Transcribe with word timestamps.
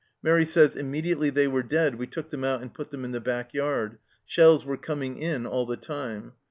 Mairi 0.23 0.47
says:" 0.47 0.75
Im 0.75 0.89
mediately 0.89 1.29
they 1.29 1.47
were 1.47 1.61
dead 1.61 1.93
we 1.93 2.07
took 2.07 2.31
them 2.31 2.43
out 2.43 2.63
and 2.63 2.73
put 2.73 2.89
them 2.89 3.05
in 3.05 3.11
the 3.11 3.21
back 3.21 3.53
yard; 3.53 3.99
shells 4.25 4.65
were 4.65 4.75
coming 4.75 5.19
in 5.19 5.45
all 5.45 5.67
the 5.67 5.77
time. 5.77 6.33